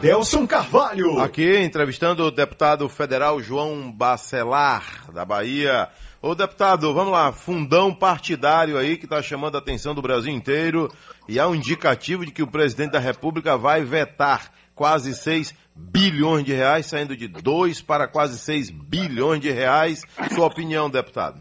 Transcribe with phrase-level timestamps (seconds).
[0.00, 1.18] Delson Carvalho.
[1.18, 5.88] Aqui, entrevistando o deputado federal João Bacelar, da Bahia.
[6.22, 10.88] Ô deputado, vamos lá, fundão partidário aí que está chamando a atenção do Brasil inteiro
[11.28, 16.44] e há um indicativo de que o presidente da República vai vetar quase 6 bilhões
[16.44, 20.02] de reais, saindo de 2 para quase 6 bilhões de reais.
[20.32, 21.40] Sua opinião, deputado?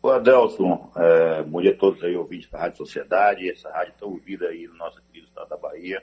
[0.00, 4.08] Ô Adelson, é, bom dia a todos aí, ouvintes da Rádio Sociedade, essa rádio tão
[4.08, 6.00] ouvida aí no nosso querido estado da Bahia.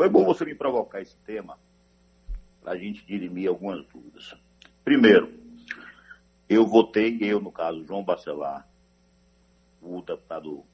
[0.00, 1.58] Foi bom você me provocar esse tema
[2.62, 4.34] para a gente dirimir algumas dúvidas.
[4.82, 5.30] Primeiro,
[6.48, 8.66] eu votei, eu no caso, João Bacelar,
[9.82, 10.64] o deputado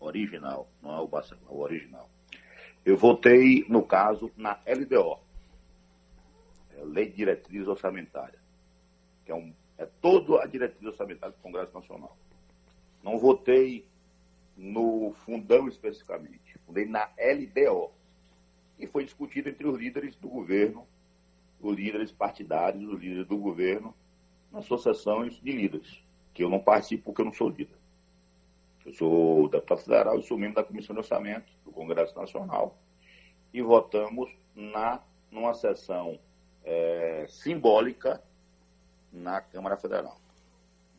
[0.00, 2.10] original, não é o Bacelar, o original.
[2.84, 5.20] Eu votei, no caso, na LDO,
[6.76, 8.40] é Lei de Diretriz Orçamentária,
[9.24, 12.16] que é, um, é toda a diretriz orçamentária do Congresso Nacional.
[13.04, 13.86] Não votei
[14.56, 17.92] no fundão especificamente, votei na LDO,
[18.78, 20.86] e foi discutido entre os líderes do governo,
[21.60, 23.94] os líderes partidários, os líderes do governo,
[24.52, 25.98] nas sessões de líderes,
[26.32, 27.76] que eu não participo porque eu não sou líder.
[28.84, 32.76] Eu sou deputado federal e sou membro da Comissão de Orçamento do Congresso Nacional
[33.52, 35.00] e votamos na,
[35.30, 36.18] numa sessão
[36.64, 38.22] é, simbólica
[39.12, 40.18] na Câmara Federal.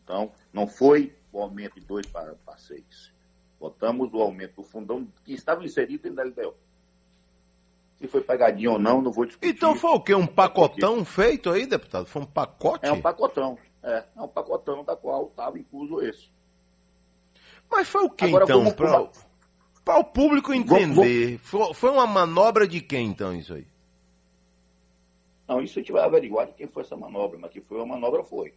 [0.04, 3.12] Então, não foi o aumento de 2 para, para 6.
[3.60, 6.56] Votamos o aumento do fundão que estava inserido da LDO.
[8.00, 9.50] Se foi pegadinha ou não, não vou discutir.
[9.50, 10.14] Então foi o quê?
[10.14, 12.06] Um pacotão feito aí, deputado?
[12.06, 12.86] Foi um pacote?
[12.86, 13.58] É um pacotão.
[13.84, 16.28] É, é um pacotão da qual estava incluso esse.
[17.70, 18.72] Mas foi o que então?
[19.84, 21.40] Para o público entender.
[21.44, 21.74] Vou, vou...
[21.74, 23.68] Foi uma manobra de quem então isso aí?
[25.48, 27.96] Não, isso a gente vai averiguar de quem foi essa manobra, mas que foi uma
[27.96, 28.52] manobra foi.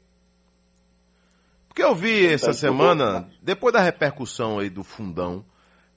[1.68, 5.44] Porque eu vi então, essa semana, depois da repercussão aí do fundão,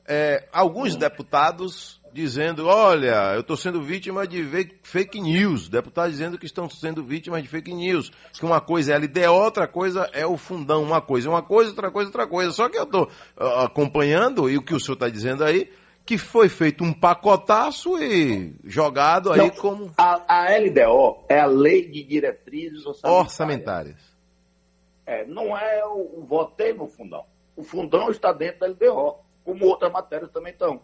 [0.05, 0.99] é, alguns hum.
[0.99, 4.43] deputados dizendo, olha, eu estou sendo vítima de
[4.83, 5.69] fake news.
[5.69, 8.11] Deputados dizendo que estão sendo vítimas de fake news.
[8.33, 10.83] Que uma coisa é LDO, outra coisa é o fundão.
[10.83, 12.51] Uma coisa é uma coisa, outra coisa é outra coisa.
[12.51, 13.03] Só que eu estou
[13.37, 15.71] uh, acompanhando, e o que o senhor está dizendo aí,
[16.05, 19.91] que foi feito um pacotaço e jogado aí Não, como...
[19.97, 23.25] A, a, LDO é a Lei de Diretrizes Orçamentárias.
[23.25, 24.11] orçamentárias.
[25.05, 27.23] É, não é o, o votei no fundão.
[27.55, 30.81] O fundão está dentro da LDO, como outras matérias também estão.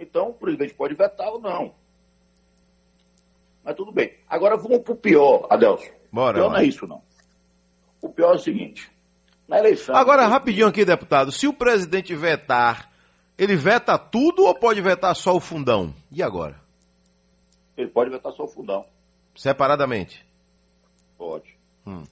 [0.00, 1.74] Então, o presidente pode vetar ou não.
[3.62, 4.14] Mas tudo bem.
[4.26, 5.90] Agora vamos para o pior, Adelson.
[6.10, 6.38] Bora.
[6.38, 7.02] O pior não é isso, não.
[8.00, 8.90] O pior é o seguinte.
[9.46, 9.94] Na eleição.
[9.94, 11.30] Agora, rapidinho aqui, deputado.
[11.30, 12.90] Se o presidente vetar,
[13.36, 15.94] ele veta tudo ou pode vetar só o fundão?
[16.10, 16.58] E agora?
[17.76, 18.86] Ele pode vetar só o fundão.
[19.36, 20.24] Separadamente?
[21.18, 21.54] Pode.
[21.86, 22.06] Hum.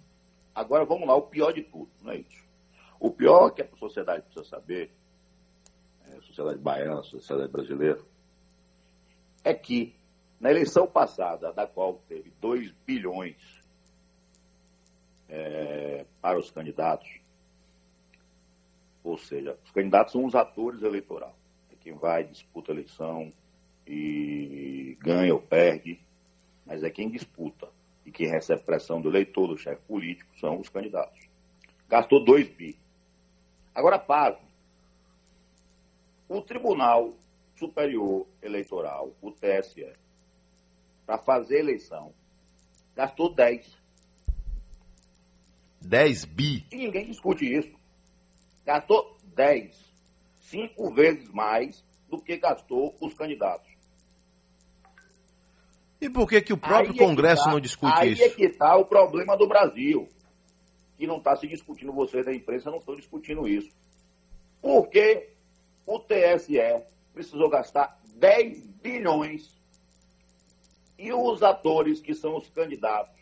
[0.55, 2.45] Agora vamos lá, o pior de tudo, não é isso.
[3.01, 4.91] O pior que a sociedade precisa saber
[6.17, 8.01] a sociedade baiana, sociedade brasileira,
[9.45, 9.95] é que
[10.41, 13.37] na eleição passada, da qual teve 2 bilhões
[15.29, 17.09] é, para os candidatos,
[19.03, 21.35] ou seja, os candidatos são os atores eleitorais.
[21.73, 23.33] É quem vai, disputa a eleição
[23.87, 25.99] e ganha ou perde,
[26.65, 27.69] mas é quem disputa.
[28.05, 31.19] E quem recebe pressão do eleitor, do chefe político, são os candidatos.
[31.89, 32.79] Gastou 2 bi.
[33.75, 34.48] Agora, pasme,
[36.29, 37.15] o Tribunal
[37.59, 39.93] Superior Eleitoral, o TSE,
[41.07, 42.13] para fazer eleição,
[42.95, 43.67] gastou 10.
[45.81, 46.67] 10 bi?
[46.71, 47.75] E ninguém discute isso.
[48.65, 49.75] Gastou 10.
[50.43, 53.69] Cinco vezes mais do que gastou os candidatos.
[56.01, 58.23] E por que, que o próprio aí Congresso é tá, não discute aí isso?
[58.23, 60.09] Aí é que está o problema do Brasil.
[60.97, 63.71] Que não está se discutindo, vocês da imprensa não estão discutindo isso.
[64.61, 65.29] Porque
[65.89, 66.85] o TSE
[67.15, 69.51] precisou gastar 10 bilhões
[70.99, 73.15] e os atores, que são os candidatos,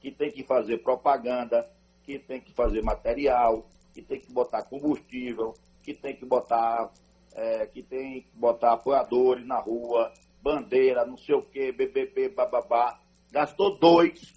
[0.00, 1.68] que tem que fazer propaganda,
[2.04, 6.88] que tem que fazer material, que tem que botar combustível, que tem que botar,
[7.34, 12.96] é, que tem que botar apoiadores na rua, bandeira, não sei o que, BBB, bababá,
[13.32, 14.32] gastou dois.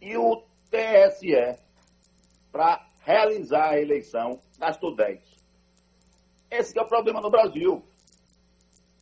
[0.00, 1.58] E o TSE,
[2.52, 5.31] para realizar a eleição, gastou 10.
[6.52, 7.82] Esse é o problema no Brasil.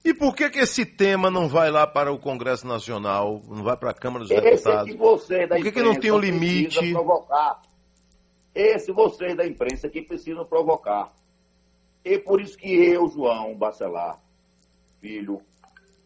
[0.04, 3.76] E por que, que esse tema não vai lá para o Congresso Nacional, não vai
[3.76, 4.88] para a Câmara dos esse Deputados?
[4.88, 6.92] É que você da por que, que não tem um limite?
[6.92, 7.60] Provocar.
[8.54, 11.12] Esse vocês da imprensa que precisam provocar.
[12.04, 14.16] E por isso que eu, João Bacelar,
[15.00, 15.42] filho,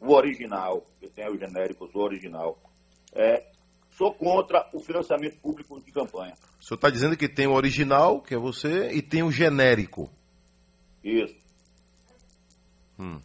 [0.00, 2.58] o original, que tem o genérico, eu sou original,
[3.12, 3.44] é,
[3.98, 6.34] sou contra o financiamento público de campanha.
[6.58, 10.10] O senhor está dizendo que tem o original, que é você, e tem o genérico.
[11.04, 11.36] Isso.
[12.98, 13.20] Hum.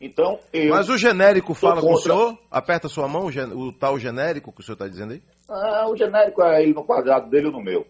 [0.00, 0.70] Então, eu.
[0.70, 1.88] Mas o genérico fala contra...
[1.88, 2.38] com o senhor?
[2.50, 5.22] Aperta sua mão, o, tal genérico que o senhor está dizendo aí?
[5.48, 7.86] Ah, o genérico é ele no quadrado dele ou no meu.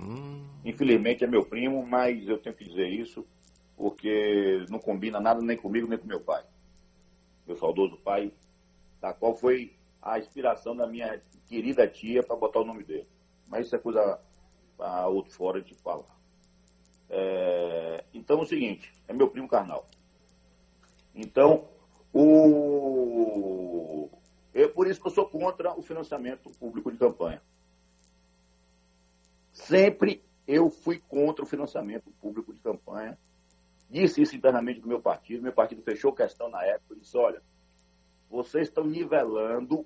[0.00, 0.46] Hum.
[0.64, 3.26] Infelizmente é meu primo, mas eu tenho que dizer isso
[3.76, 6.42] porque não combina nada nem comigo nem com meu pai.
[7.46, 8.32] Meu saudoso pai,
[9.00, 9.72] da qual foi
[10.02, 13.06] a inspiração da minha querida tia para botar o nome dele.
[13.48, 14.18] Mas isso é coisa
[14.76, 16.17] para outro fora de falar.
[17.10, 19.86] É, então é o seguinte, é meu primo carnal.
[21.14, 21.66] Então,
[22.12, 24.08] o,
[24.54, 27.40] é por isso que eu sou contra o financiamento público de campanha.
[29.52, 33.18] Sempre eu fui contra o financiamento público de campanha.
[33.90, 35.42] Disse isso internamente do meu partido.
[35.42, 37.42] Meu partido fechou questão na época e disse: olha,
[38.30, 39.84] vocês estão nivelando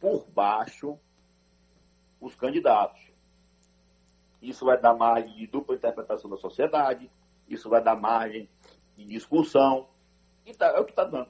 [0.00, 0.98] por baixo
[2.20, 3.09] os candidatos.
[4.40, 7.10] Isso vai dar margem de dupla interpretação da sociedade,
[7.48, 8.48] isso vai dar margem
[8.96, 9.86] de discussão,
[10.46, 11.28] e tá, é o que está dando.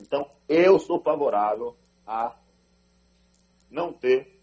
[0.00, 1.76] Então, eu sou favorável
[2.06, 2.34] a
[3.70, 4.36] não ter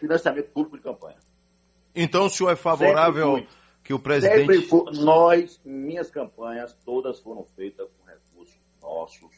[0.00, 1.18] financiamento público de campanha.
[1.94, 3.46] Então, o senhor é favorável
[3.84, 4.66] que o presidente.
[4.66, 9.30] Sempre nós, minhas campanhas, todas foram feitas com recursos nossos,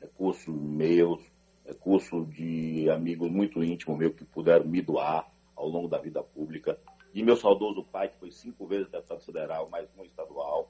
[0.00, 1.20] recursos meus,
[1.66, 6.78] recursos de amigos muito íntimos meus que puderam me doar ao longo da vida pública,
[7.12, 10.68] de meu saudoso pai, que foi cinco vezes deputado federal, mais um estadual.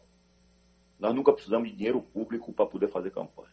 [0.98, 3.50] Nós nunca precisamos de dinheiro público para poder fazer campanha.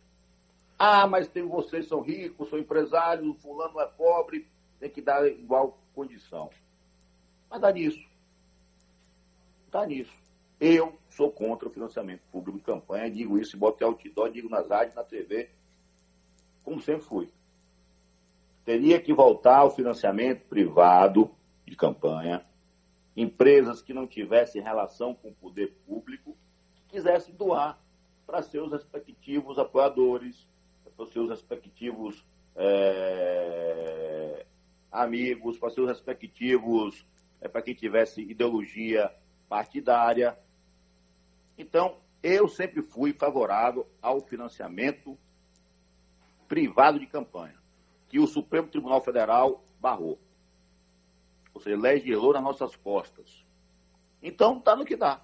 [0.78, 4.48] Ah, mas tem vocês são ricos, são empresários, o fulano é pobre,
[4.80, 6.50] tem que dar igual condição.
[7.50, 8.08] Mas dá nisso.
[9.72, 10.14] Dá nisso.
[10.60, 14.96] Eu sou contra o financiamento público de campanha, digo isso, boto outdoor, digo nas rádios,
[14.96, 15.50] na TV,
[16.64, 17.30] como sempre fui
[18.70, 21.32] teria que voltar ao financiamento privado
[21.66, 22.46] de campanha,
[23.18, 26.38] empresas que não tivessem relação com o poder público,
[26.76, 27.80] que quisessem doar
[28.28, 30.36] para seus respectivos apoiadores,
[30.96, 32.24] para seus respectivos
[32.56, 34.46] é,
[34.92, 37.04] amigos, para seus respectivos,
[37.42, 39.12] é, para quem tivesse ideologia
[39.50, 40.38] partidária.
[41.58, 45.18] Então, eu sempre fui favorável ao financiamento
[46.48, 47.59] privado de campanha
[48.10, 50.20] que o Supremo Tribunal Federal barrou.
[51.54, 53.44] Ou seja, legislou nas nossas costas.
[54.22, 55.22] Então, está no que dá.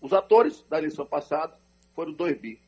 [0.00, 1.56] Os atores da eleição passada
[1.94, 2.60] foram dois bi.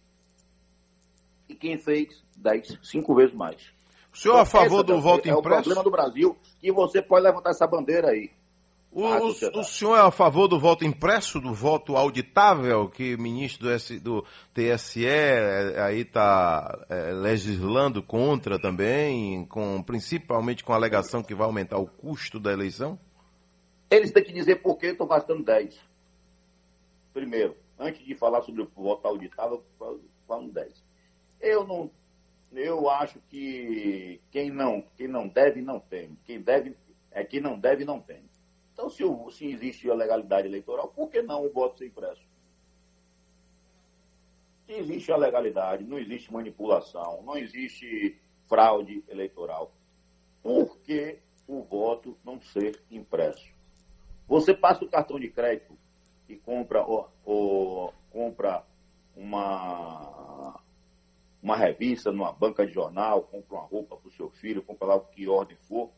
[1.49, 3.71] E quem fez, dez, cinco vezes mais.
[4.13, 5.37] O senhor então, a favor do voto é impresso?
[5.37, 8.31] É o problema do Brasil que você pode levantar essa bandeira aí.
[8.91, 13.21] O, o, o, senhor é a favor do voto impresso, do voto auditável, que o
[13.21, 14.25] ministro do, S, do
[14.55, 21.77] TSE aí está é, legislando contra também, com, principalmente com a alegação que vai aumentar
[21.77, 22.99] o custo da eleição?
[23.91, 25.79] Eles têm que dizer por que estão gastando 10.
[27.13, 29.63] Primeiro, antes de falar sobre o voto auditável,
[30.27, 30.73] falam 10.
[31.41, 31.91] Eu não.
[32.53, 36.17] Eu acho que quem não, quem não deve, não tem.
[36.27, 36.75] Quem deve,
[37.11, 38.21] é quem não deve, não tem.
[38.77, 42.21] Então, se, o, se existe a legalidade eleitoral, por que não o voto ser impresso?
[44.67, 49.73] Se existe a legalidade, não existe manipulação, não existe fraude eleitoral,
[50.43, 51.19] por que
[51.49, 53.49] o voto não ser impresso?
[54.29, 55.73] Você passa o cartão de crédito
[56.29, 58.63] e compra, ou, ou, compra
[59.17, 60.61] uma,
[61.43, 64.97] uma revista numa banca de jornal, compra uma roupa para o seu filho, compra lá
[64.97, 65.91] o que ordem for,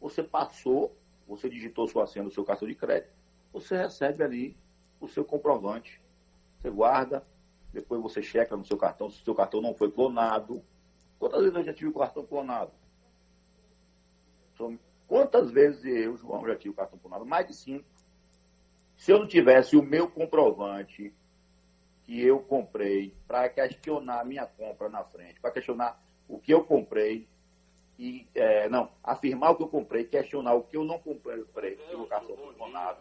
[0.00, 3.12] você passou você digitou sua senha no seu cartão de crédito,
[3.52, 4.56] você recebe ali
[5.00, 6.00] o seu comprovante.
[6.58, 7.22] Você guarda,
[7.72, 10.62] depois você checa no seu cartão se o seu cartão não foi clonado.
[11.18, 12.72] Quantas vezes eu já tive o cartão clonado?
[15.06, 17.24] Quantas vezes eu, João, já tive o cartão clonado?
[17.24, 17.84] Mais de cinco.
[18.96, 21.14] Se eu não tivesse o meu comprovante
[22.04, 26.64] que eu comprei para questionar a minha compra na frente, para questionar o que eu
[26.64, 27.28] comprei,
[27.98, 31.96] e é, não, afirmar o que eu comprei, questionar o que eu não comprei, que
[31.96, 32.98] o cartão foi clonado,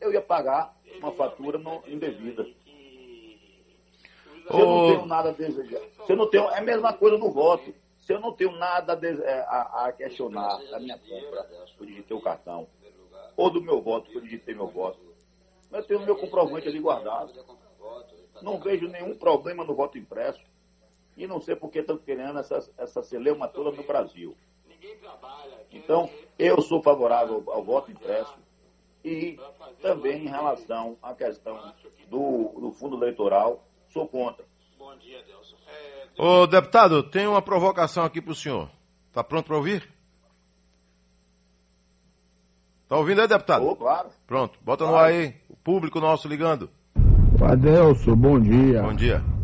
[0.00, 2.44] eu ia pagar uma fatura não, indevida.
[2.44, 7.18] Se eu não tenho nada a desejar, se eu não tenho, é a mesma coisa
[7.18, 7.74] no voto.
[8.06, 11.46] Se eu não tenho nada a, é, a, questionar da minha compra,
[11.78, 12.66] eu digitei o cartão,
[13.36, 14.98] ou do meu voto, eu digitei meu voto,
[15.70, 17.34] eu tenho o meu comprovante ali guardado.
[18.40, 20.40] Não vejo nenhum problema no voto impresso.
[21.18, 24.36] E não sei por que estão querendo essa, essa celeuma toda no Brasil.
[25.72, 26.08] Então,
[26.38, 28.34] eu sou favorável ao voto impresso
[29.04, 29.38] e
[29.82, 31.72] também em relação à questão
[32.08, 34.44] do, do fundo eleitoral, sou contra.
[34.78, 35.56] Bom dia, Delson.
[35.68, 36.22] É...
[36.22, 38.68] Ô, deputado, tem uma provocação aqui para o senhor.
[39.08, 39.88] Está pronto para ouvir?
[42.84, 43.66] Está ouvindo aí, deputado?
[43.66, 44.08] Oh, claro.
[44.26, 44.96] Pronto, bota claro.
[44.96, 46.70] no ar aí, o público nosso ligando.
[47.42, 48.82] Adelso, bom dia.
[48.82, 49.37] Bom dia.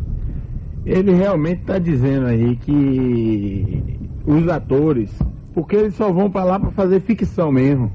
[0.85, 5.09] Ele realmente está dizendo aí que os atores,
[5.53, 7.91] porque eles só vão para lá para fazer ficção mesmo.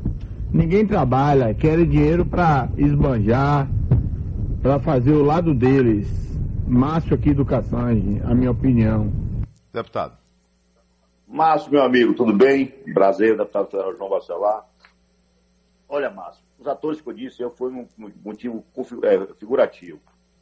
[0.52, 3.68] Ninguém trabalha, querem dinheiro para esbanjar,
[4.60, 6.08] para fazer o lado deles.
[6.66, 9.12] Márcio aqui do Caçange, a minha opinião.
[9.72, 10.18] Deputado.
[11.28, 12.66] Márcio, meu amigo, tudo bem?
[12.92, 14.64] Prazer, deputado federal João Bacelar.
[15.88, 17.86] Olha, Márcio, os atores que eu disse, eu fui um
[18.24, 18.64] motivo
[19.04, 20.00] é, figurativo.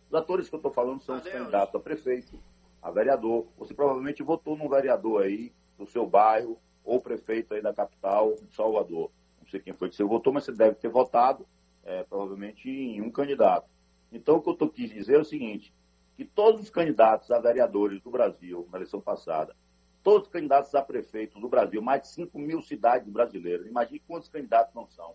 [0.09, 2.38] Os atores que eu estou falando são os candidatos a prefeito,
[2.83, 3.47] a vereador.
[3.59, 8.55] Você provavelmente votou num vereador aí do seu bairro ou prefeito aí da capital de
[8.55, 9.11] Salvador.
[9.43, 11.47] Não sei quem foi que você votou, mas você deve ter votado
[11.85, 13.69] é, provavelmente em um candidato.
[14.11, 15.73] Então, o que eu estou quis dizer é o seguinte,
[16.17, 19.55] que todos os candidatos a vereadores do Brasil, na eleição passada,
[20.03, 24.29] todos os candidatos a prefeito do Brasil, mais de 5 mil cidades brasileiras, imagine quantos
[24.29, 25.12] candidatos não são,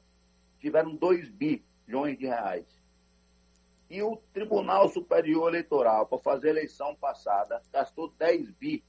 [0.60, 2.66] tiveram 2 bilhões de reais.
[3.94, 8.84] E o Tribunal Superior Eleitoral, para fazer a eleição passada, gastou 10 bi.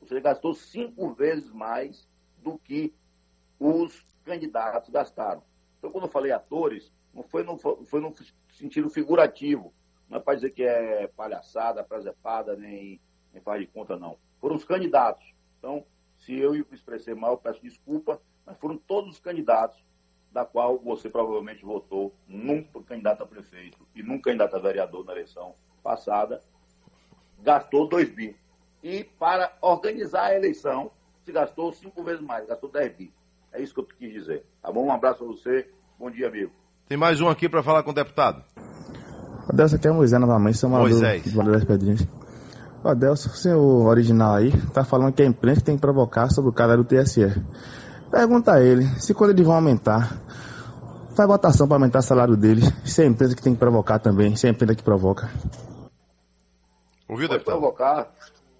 [0.00, 2.02] Ou seja, gastou cinco vezes mais
[2.38, 2.94] do que
[3.60, 5.42] os candidatos gastaram.
[5.76, 8.14] Então, quando eu falei atores, não foi no, foi no
[8.58, 9.70] sentido figurativo.
[10.08, 12.98] Não é para dizer que é palhaçada, presepada, nem,
[13.34, 14.16] nem faz de conta, não.
[14.40, 15.26] Foram os candidatos.
[15.58, 15.84] Então,
[16.24, 19.78] se eu expressei mal, eu peço desculpa, mas foram todos os candidatos
[20.32, 25.12] da qual você provavelmente votou num candidato a prefeito e num candidato a vereador na
[25.12, 26.40] eleição passada,
[27.42, 28.36] gastou 2 bi.
[28.82, 30.90] E para organizar a eleição,
[31.24, 33.10] se gastou cinco vezes mais, gastou 10 bi.
[33.52, 34.42] É isso que eu quis dizer.
[34.62, 34.86] Tá bom?
[34.86, 35.68] Um abraço para você.
[35.98, 36.50] Bom dia, amigo.
[36.88, 38.42] Tem mais um aqui para falar com o deputado.
[39.48, 41.24] Adelson, aqui é Moisés novamente, sou Moisés.
[41.24, 42.06] de das Pedrinhas.
[42.84, 46.54] Adelson, o senhor original aí, tá falando que a imprensa tem que provocar sobre o
[46.54, 47.26] cara do TSE.
[48.12, 50.20] Pergunta a ele se quando eles vão aumentar,
[51.16, 53.98] faz votação para aumentar o salário deles, se é a empresa que tem que provocar
[53.98, 55.30] também, se é a empresa que provoca.
[57.08, 57.44] Ouviu, pode deputado?
[57.44, 58.12] provocar,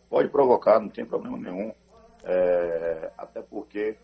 [0.09, 1.71] pode provocar, não tem problema nenhum.
[2.25, 3.95] É, até porque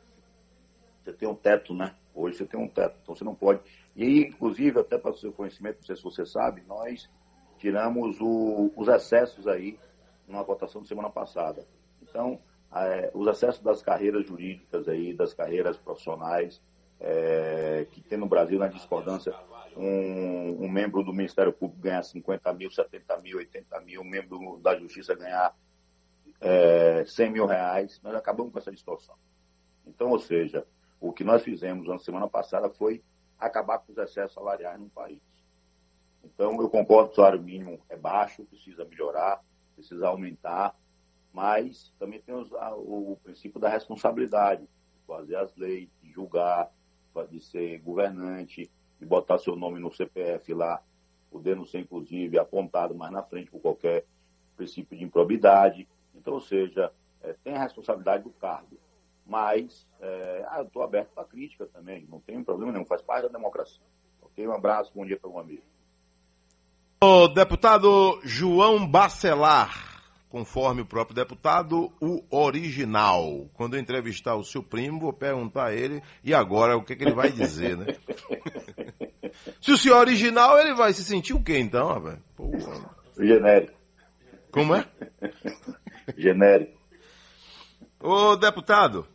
[1.02, 1.94] você tem um teto, né?
[2.14, 3.60] Hoje você tem um teto, então você não pode.
[3.96, 7.08] E, inclusive, até para o seu conhecimento, não sei se você sabe, nós
[7.58, 9.78] tiramos o, os excessos aí
[10.28, 11.64] numa votação de semana passada.
[12.02, 12.38] Então,
[12.74, 16.60] é, os acessos das carreiras jurídicas aí, das carreiras profissionais,
[17.00, 19.34] é, que tem no Brasil na discordância
[19.76, 24.58] um, um, membro do Ministério Público ganhar 50 mil, 70 mil, 80 mil, um membro
[24.60, 25.54] da Justiça ganhar
[26.40, 29.14] é, 100 mil reais, nós acabamos com essa distorção.
[29.86, 30.64] Então, ou seja,
[31.00, 33.02] o que nós fizemos na semana passada foi
[33.38, 35.20] acabar com os excessos salariais no país.
[36.24, 39.40] Então, eu concordo que o salário mínimo é baixo, precisa melhorar,
[39.74, 40.74] precisa aumentar,
[41.38, 46.68] mas também tem os, a, o princípio da responsabilidade, de fazer as leis, de julgar,
[47.30, 48.68] de ser governante,
[48.98, 50.82] de botar seu nome no CPF lá,
[51.30, 54.04] podendo ser, inclusive, apontado mais na frente por qualquer
[54.56, 55.86] princípio de improbidade.
[56.12, 56.90] Então, ou seja,
[57.22, 58.76] é, tem a responsabilidade do cargo.
[59.24, 63.22] Mas é, ah, eu estou aberto para crítica também, não tem problema nenhum, faz parte
[63.22, 63.86] da democracia.
[64.22, 64.44] Ok?
[64.44, 65.62] Um abraço, bom dia para o amigo.
[67.00, 69.87] O deputado João Bacelar
[70.30, 73.46] conforme o próprio deputado, o original.
[73.54, 77.04] Quando eu entrevistar o seu primo, vou perguntar a ele, e agora o que, que
[77.04, 77.96] ele vai dizer, né?
[79.60, 82.18] se o senhor é original, ele vai se sentir o quê então, velho?
[83.18, 83.72] Genérico.
[84.50, 84.86] Como é?
[86.16, 86.76] Genérico.
[88.00, 89.06] Ô, deputado,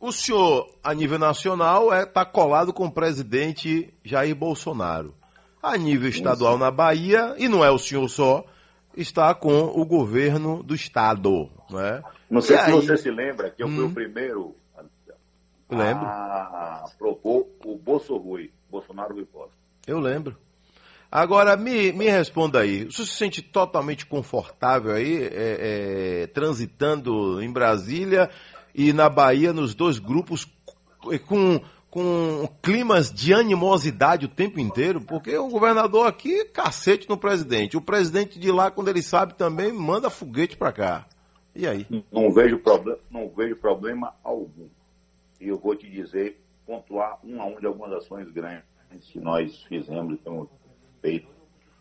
[0.00, 5.14] o senhor, a nível nacional, está é, tá colado com o presidente Jair Bolsonaro.
[5.62, 8.44] A nível estadual na Bahia, e não é o senhor só,
[8.96, 11.48] está com o governo do Estado.
[11.70, 12.02] Né?
[12.30, 12.72] Não sei e se aí...
[12.72, 13.74] você se lembra que eu hum.
[13.74, 13.94] fui o hum.
[13.94, 14.54] primeiro
[15.70, 16.06] Lembro.
[16.06, 19.54] a propor o Bolso Rui, Bolsonaro Rui Costa.
[19.86, 20.36] Eu lembro.
[21.10, 27.52] Agora, me, me responda aí, você se sente totalmente confortável aí, é, é, transitando em
[27.52, 28.28] Brasília
[28.74, 30.44] e na Bahia, nos dois grupos,
[31.26, 31.60] com
[31.94, 37.76] com climas de animosidade o tempo inteiro, porque o governador aqui, cacete no presidente.
[37.76, 41.06] O presidente de lá, quando ele sabe também, manda foguete para cá.
[41.54, 41.86] E aí?
[42.10, 44.66] Não vejo, problema, não vejo problema algum.
[45.40, 46.36] E eu vou te dizer,
[46.66, 48.64] pontuar um a um de algumas ações grandes
[49.12, 50.48] que nós fizemos e temos
[51.00, 51.28] feito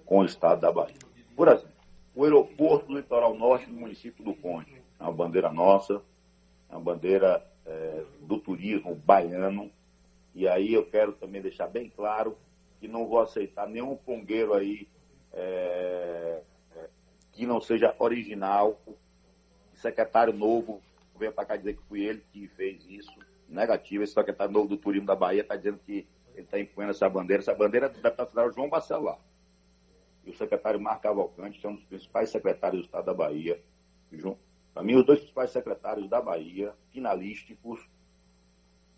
[0.06, 0.94] com o estado da Bahia.
[1.36, 1.72] Por exemplo,
[2.14, 4.76] o aeroporto do litoral norte do município do Conde.
[5.00, 6.00] É uma bandeira nossa,
[6.70, 9.72] é uma bandeira é, do turismo baiano,
[10.36, 12.36] e aí eu quero também deixar bem claro
[12.80, 14.88] que não vou aceitar nenhum pongueiro aí
[15.32, 16.42] é,
[17.34, 18.80] que não seja original.
[19.82, 20.82] Secretário novo
[21.18, 23.14] veio para cá dizer que fui ele que fez isso.
[23.48, 27.08] Negativo, esse secretário novo do Turismo da Bahia está dizendo que ele está empunhando essa
[27.10, 27.44] bandeira.
[27.44, 29.20] Essa bandeira é do deputado federal João Bacelar.
[30.26, 33.60] E do secretário Marco Cavalcante, que é um dos principais secretários do Estado da Bahia.
[34.74, 37.80] Para mim, os dois principais secretários da Bahia, finalísticos,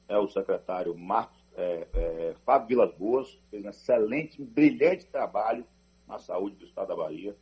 [0.08, 5.66] é o secretário Marcos, é, é, Fábio Vilas Boas, fez um excelente, um brilhante trabalho
[6.08, 7.36] na saúde do Estado da Bahia.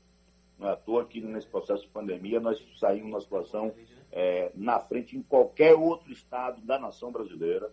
[0.59, 3.73] Não é à toa que nesse processo de pandemia nós saímos numa situação
[4.11, 7.69] é, na frente em qualquer outro estado da nação brasileira.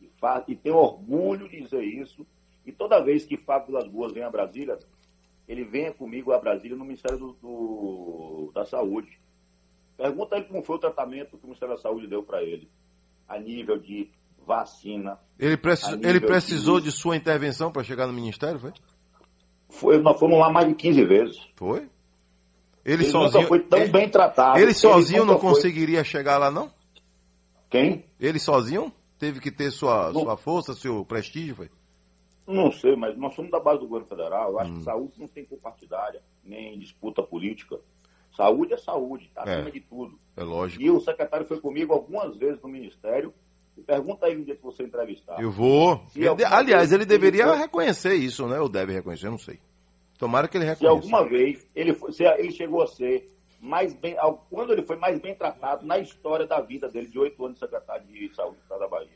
[0.00, 0.10] E,
[0.48, 2.26] e tenho orgulho de dizer isso.
[2.64, 4.78] E toda vez que Fábio Vilas Boas vem a Brasília,
[5.48, 9.16] ele venha comigo a Brasília no Ministério do, do, da Saúde.
[9.96, 12.68] Pergunta ele como foi o tratamento que o Ministério da Saúde deu para ele,
[13.28, 14.10] a nível de
[14.46, 15.18] vacina.
[15.38, 16.92] Ele, precis, ele precisou de...
[16.92, 18.72] sua intervenção para chegar no Ministério, foi?
[19.68, 21.36] Foi, nós fomos lá mais de 15 vezes.
[21.56, 21.80] Foi?
[22.84, 23.46] Ele, ele sozinho.
[23.48, 24.58] foi tão ele, bem tratado.
[24.58, 26.04] Ele sozinho ele não conseguiria foi...
[26.04, 26.70] chegar lá, não?
[27.68, 28.04] Quem?
[28.20, 28.92] Ele sozinho?
[29.18, 31.70] Teve que ter sua, sua força, seu prestígio, foi?
[32.46, 34.52] Não sei, mas nós somos da base do governo federal.
[34.52, 34.78] Eu acho hum.
[34.78, 37.76] que saúde não tem cor partidária, nem disputa política.
[38.36, 40.16] Saúde é saúde, tá acima é, de tudo.
[40.36, 40.82] É lógico.
[40.82, 43.32] E o secretário foi comigo algumas vezes no Ministério.
[43.84, 45.40] Pergunta aí um dia que você entrevistar.
[45.40, 46.00] Eu vou.
[46.14, 48.58] Ele, aliás, ele deveria ele reconhecer isso, né?
[48.60, 49.58] Ou deve reconhecer, não sei.
[50.18, 50.80] Tomara que ele reconheça.
[50.80, 53.30] Se alguma vez ele, foi, se ele chegou a ser
[53.60, 54.16] mais bem.
[54.50, 57.60] Quando ele foi mais bem tratado na história da vida dele, de oito anos de
[57.60, 59.08] secretário de saúde do Estado da Bahia.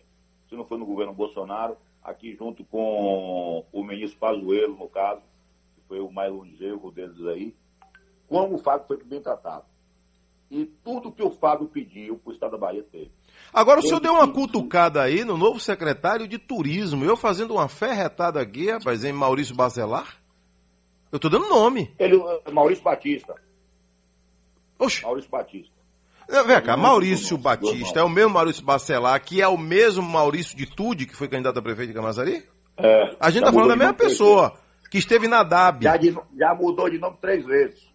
[0.49, 5.23] Se não foi no governo Bolsonaro, aqui junto com o ministro Pazuello, no caso,
[5.75, 7.55] que foi o mais longevo deles aí,
[8.29, 9.65] como o Fábio foi bem tratado.
[10.51, 13.11] E tudo que o Fábio pediu para o Estado da Bahia teve.
[13.53, 17.05] Agora o senhor deu uma cutucada aí no novo secretário de turismo.
[17.05, 20.17] Eu fazendo uma ferretada aqui, rapaz, em Maurício Bacelar.
[21.11, 21.93] Eu tô dando nome.
[21.99, 22.17] Ele,
[22.53, 23.35] Maurício Batista.
[24.79, 25.03] Oxe.
[25.03, 25.81] Maurício Batista.
[26.47, 30.65] Vem cá, Maurício Batista é o mesmo Maurício Bacelar, que é o mesmo Maurício de
[30.65, 32.45] Tude, que foi candidato a prefeito de Camaçari?
[32.77, 33.17] É.
[33.19, 34.57] A gente tá falando da mesma pessoa,
[34.89, 35.83] que esteve na DAB.
[35.83, 37.90] Já, de, já mudou de nome três vezes.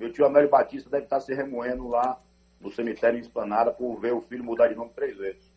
[0.00, 2.18] Meu tio Amélio Batista deve estar se remoendo lá
[2.58, 5.50] no cemitério em Esplanada por ver o filho mudar de nome três vezes.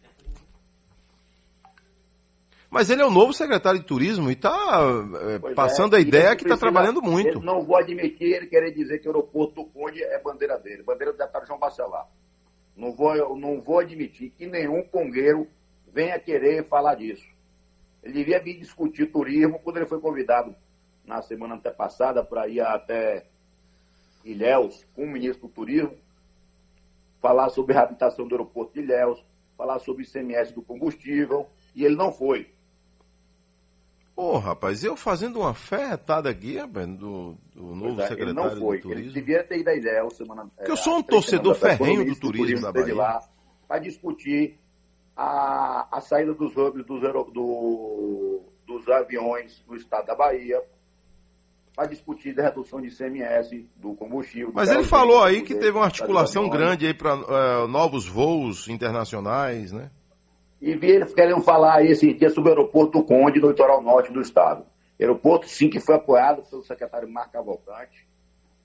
[2.70, 6.02] Mas ele é o novo secretário de turismo e está é, é, passando é, a
[6.02, 7.40] ideia que está trabalhando muito.
[7.40, 11.14] não vou admitir ele querer dizer que o aeroporto do Conde é bandeira dele, bandeira
[11.14, 12.06] do deputado João Bacelar.
[12.76, 15.48] Não vou, não vou admitir que nenhum congueiro
[15.88, 17.26] venha querer falar disso.
[18.02, 20.54] Ele devia vir discutir turismo quando ele foi convidado
[21.06, 23.24] na semana antepassada para ir até
[24.24, 25.96] Ilhéus com o ministro do Turismo,
[27.22, 29.24] falar sobre a reabilitação do aeroporto de Ilhéus,
[29.58, 32.48] falar sobre o ICMS do combustível, e ele não foi.
[34.16, 38.34] Ô, oh, rapaz, eu fazendo uma ferretada aqui, rapaz, do, do novo é, secretário ele
[38.34, 38.78] não foi.
[38.78, 39.06] do turismo.
[39.06, 40.46] Ele devia ter ido à ideia semana.
[40.56, 42.96] Porque eu sou um torcedor ferrenho do turismo, da Bahia.
[42.96, 43.24] lá
[43.68, 44.56] para discutir
[45.18, 47.02] a, a saída dos hubs dos,
[47.34, 50.62] do, dos aviões do estado da Bahia,
[51.76, 54.52] para discutir a redução de ICMS do combustível.
[54.54, 59.72] Mas ele falou aí que teve uma articulação grande aí para uh, novos voos internacionais,
[59.72, 59.90] né?
[60.64, 64.22] e eles querendo falar esse dia sobre o aeroporto do Conde, no litoral norte do
[64.22, 64.66] estado.
[64.98, 68.08] Aeroporto, sim, que foi apoiado pelo secretário Marco Cavalcante,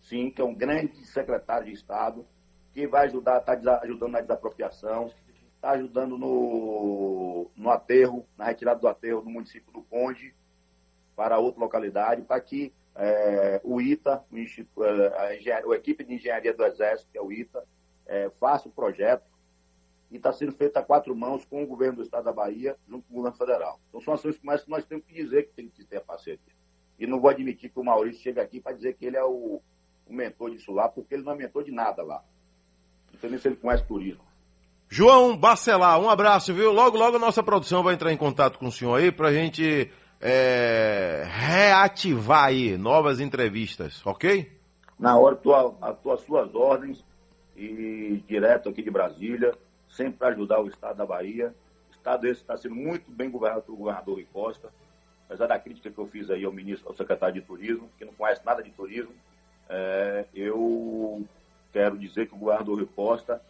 [0.05, 2.25] sim, que é um grande secretário de Estado,
[2.73, 5.11] que vai ajudar, está ajudando na desapropriação,
[5.57, 10.33] está ajudando no, no aterro, na retirada do aterro do município do Conde
[11.17, 16.53] para outra localidade, para que é, o ITA, o é, a, a, equipe de engenharia
[16.53, 17.63] do Exército, que é o ITA,
[18.07, 19.25] é, faça o projeto
[20.11, 23.07] e está sendo feita a quatro mãos com o governo do Estado da Bahia, junto
[23.07, 23.79] com o governo federal.
[23.89, 26.01] Então são ações como essa que nós temos que dizer que tem que ter a
[26.01, 26.41] parceria.
[26.99, 29.61] E não vou admitir que o Maurício chegue aqui para dizer que ele é o,
[30.07, 32.21] o, mentor disso lá, porque ele não é mentor de nada lá.
[33.23, 34.25] Não nem se ele conhece turismo.
[34.91, 36.73] João Bacelar, um abraço, viu?
[36.73, 39.33] Logo, logo a nossa produção vai entrar em contato com o senhor aí para a
[39.33, 39.89] gente
[40.21, 44.51] é, reativar aí novas entrevistas, ok?
[44.99, 47.03] Na hora, tua, as suas ordens
[47.57, 49.53] e direto aqui de Brasília
[49.99, 51.53] sempre para ajudar o Estado da Bahia.
[51.91, 54.69] O Estado esse está sendo muito bem governado pelo governador Rui Costa,
[55.27, 58.13] apesar da crítica que eu fiz aí ao ministro, ao secretário de Turismo, que não
[58.13, 59.13] conhece nada de turismo,
[59.69, 61.27] é, eu
[61.73, 63.43] quero dizer que o governador Rui Costa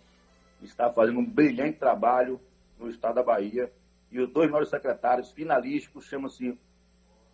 [0.62, 2.40] está fazendo um brilhante trabalho
[2.78, 3.70] no Estado da Bahia
[4.10, 6.58] e os dois novos secretários finalísticos chamam-se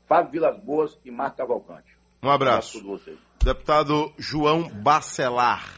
[0.07, 1.97] Fábio Vilas Boas e Marco Cavalcante.
[2.23, 2.79] Um abraço.
[2.79, 5.75] Um abraço Deputado João Bacelar.